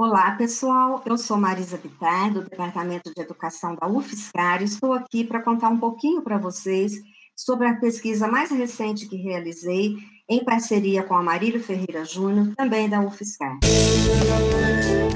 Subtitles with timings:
[0.00, 1.02] Olá, pessoal.
[1.04, 5.70] Eu sou Marisa Bittar, do Departamento de Educação da UFSCar, e estou aqui para contar
[5.70, 6.92] um pouquinho para vocês
[7.34, 9.96] sobre a pesquisa mais recente que realizei
[10.28, 13.58] em parceria com a Marília Ferreira Júnior, também da UFSCar.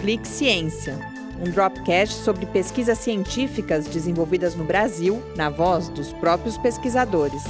[0.00, 0.98] Clique Ciência,
[1.38, 7.44] um dropcast sobre pesquisas científicas desenvolvidas no Brasil, na voz dos próprios pesquisadores.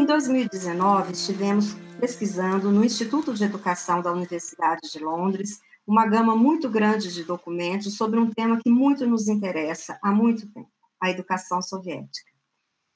[0.00, 6.70] Em 2019, estivemos pesquisando no Instituto de Educação da Universidade de Londres uma gama muito
[6.70, 11.60] grande de documentos sobre um tema que muito nos interessa há muito tempo, a educação
[11.60, 12.32] soviética.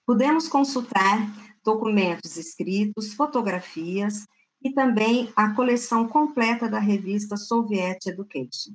[0.06, 1.30] Pudemos consultar
[1.62, 4.24] documentos escritos, fotografias
[4.62, 8.72] e também a coleção completa da revista Soviet Education.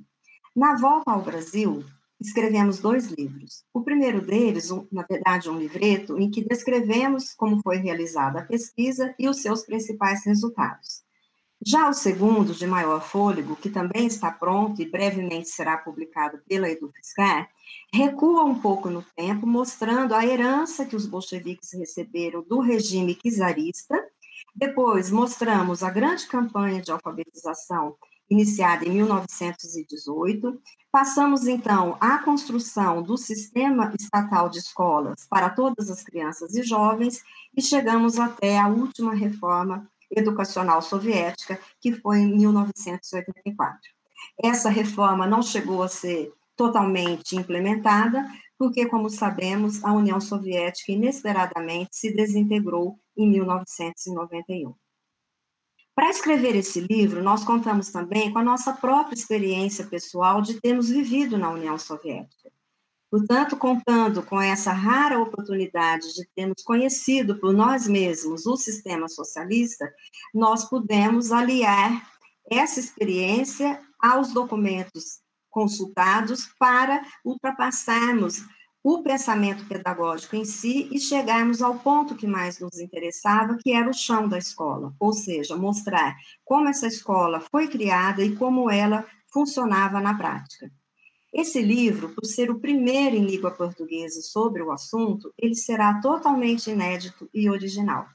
[0.54, 1.84] Na volta ao Brasil,
[2.20, 3.64] escrevemos dois livros.
[3.72, 8.44] O primeiro deles, um, na verdade, um livreto, em que descrevemos como foi realizada a
[8.44, 11.02] pesquisa e os seus principais resultados.
[11.64, 16.70] Já o segundo, de maior fôlego, que também está pronto e brevemente será publicado pela
[16.70, 17.50] EduFiscar,
[17.92, 24.02] recua um pouco no tempo, mostrando a herança que os bolcheviques receberam do regime czarista.
[24.54, 27.94] Depois, mostramos a grande campanha de alfabetização
[28.30, 30.62] iniciada em 1918.
[30.92, 37.22] Passamos, então, à construção do sistema estatal de escolas para todas as crianças e jovens
[37.56, 43.78] e chegamos até a última reforma educacional soviética, que foi em 1984.
[44.42, 48.26] Essa reforma não chegou a ser totalmente implementada,
[48.58, 54.74] porque, como sabemos, a União Soviética inesperadamente se desintegrou em 1991.
[56.00, 60.88] Para escrever esse livro, nós contamos também com a nossa própria experiência pessoal de termos
[60.88, 62.50] vivido na União Soviética.
[63.10, 69.92] Portanto, contando com essa rara oportunidade de termos conhecido por nós mesmos o sistema socialista,
[70.32, 72.10] nós pudemos aliar
[72.50, 75.20] essa experiência aos documentos
[75.50, 78.42] consultados para ultrapassarmos
[78.82, 83.88] o pensamento pedagógico em si e chegarmos ao ponto que mais nos interessava, que era
[83.88, 89.04] o chão da escola, ou seja, mostrar como essa escola foi criada e como ela
[89.32, 90.70] funcionava na prática.
[91.32, 96.70] Esse livro, por ser o primeiro em língua portuguesa sobre o assunto, ele será totalmente
[96.70, 98.06] inédito e original.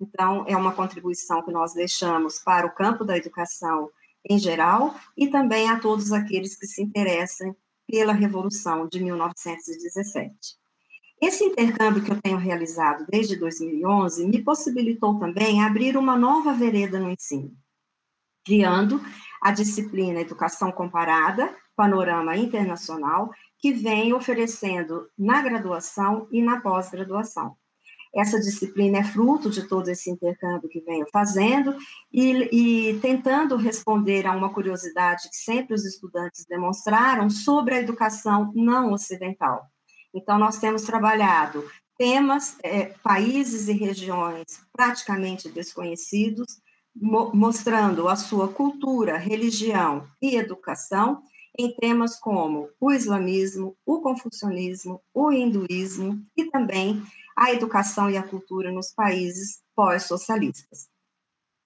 [0.00, 3.90] Então, é uma contribuição que nós deixamos para o campo da educação
[4.28, 7.56] em geral e também a todos aqueles que se interessam
[7.90, 10.32] pela Revolução de 1917.
[11.20, 16.98] Esse intercâmbio que eu tenho realizado desde 2011 me possibilitou também abrir uma nova vereda
[16.98, 17.52] no ensino,
[18.44, 19.00] criando
[19.42, 27.56] a disciplina Educação Comparada, Panorama Internacional, que vem oferecendo na graduação e na pós-graduação.
[28.14, 31.76] Essa disciplina é fruto de todo esse intercâmbio que venho fazendo
[32.12, 38.52] e, e, tentando responder a uma curiosidade que sempre os estudantes demonstraram sobre a educação
[38.54, 39.64] não ocidental.
[40.12, 41.64] Então, nós temos trabalhado
[41.96, 46.60] temas, é, países e regiões praticamente desconhecidos,
[46.94, 51.22] mo mostrando a sua cultura, religião e educação
[51.58, 57.02] em temas como o islamismo, o confucionismo, o hinduísmo e também
[57.40, 60.90] a educação e a cultura nos países pós-socialistas.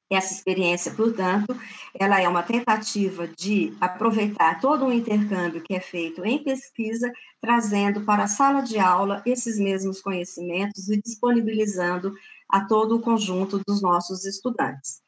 [0.09, 1.59] Essa experiência, portanto,
[1.99, 8.03] ela é uma tentativa de aproveitar todo o intercâmbio que é feito em pesquisa, trazendo
[8.03, 12.15] para a sala de aula esses mesmos conhecimentos e disponibilizando
[12.49, 15.03] a todo o conjunto dos nossos estudantes.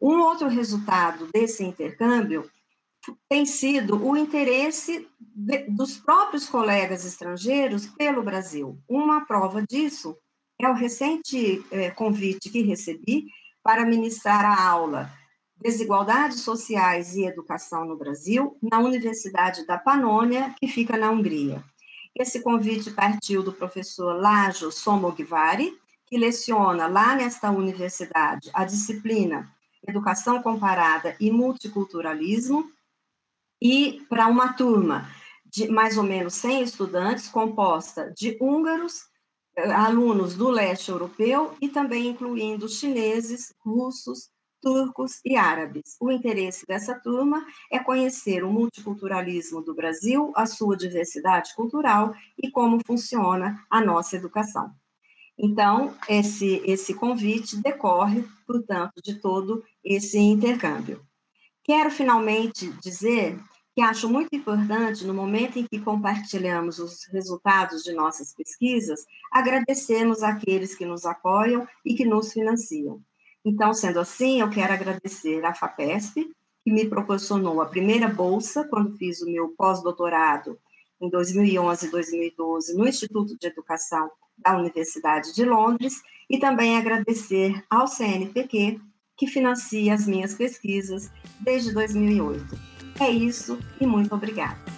[0.00, 2.50] Um outro resultado desse intercâmbio
[3.28, 8.78] tem sido o interesse de, dos próprios colegas estrangeiros pelo Brasil.
[8.88, 10.16] Uma prova disso
[10.60, 13.26] é o recente é, convite que recebi
[13.62, 15.10] para ministrar a aula
[15.60, 21.64] Desigualdades Sociais e Educação no Brasil, na Universidade da Panônia, que fica na Hungria.
[22.14, 29.50] Esse convite partiu do professor Lajo Somogvari, que leciona lá nesta universidade a disciplina
[29.86, 32.70] Educação Comparada e Multiculturalismo,
[33.60, 35.08] e para uma turma
[35.44, 39.06] de mais ou menos 100 estudantes, composta de húngaros,
[39.56, 44.30] eh, alunos do leste europeu e também incluindo chineses, russos,
[44.60, 45.96] turcos e árabes.
[46.00, 52.50] O interesse dessa turma é conhecer o multiculturalismo do Brasil, a sua diversidade cultural e
[52.50, 54.74] como funciona a nossa educação.
[55.38, 61.05] Então, esse, esse convite decorre, portanto, de todo esse intercâmbio.
[61.66, 63.36] Quero finalmente dizer
[63.74, 70.22] que acho muito importante, no momento em que compartilhamos os resultados de nossas pesquisas, agradecermos
[70.22, 73.02] àqueles que nos apoiam e que nos financiam.
[73.44, 76.30] Então, sendo assim, eu quero agradecer à FAPESP,
[76.62, 80.56] que me proporcionou a primeira bolsa quando fiz o meu pós-doutorado
[81.00, 84.08] em 2011 e 2012 no Instituto de Educação
[84.38, 88.80] da Universidade de Londres, e também agradecer ao CNPq,
[89.16, 91.10] que financia as minhas pesquisas
[91.40, 92.58] desde 2008.
[93.00, 94.76] É isso e muito obrigada.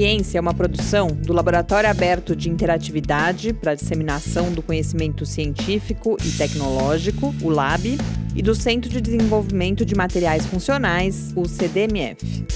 [0.00, 6.30] Ciência é uma produção do Laboratório Aberto de Interatividade para Disseminação do Conhecimento Científico e
[6.38, 7.98] Tecnológico, o LAB,
[8.34, 12.46] e do Centro de Desenvolvimento de Materiais Funcionais, o CDMF.